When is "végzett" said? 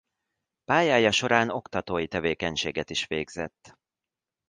3.07-3.79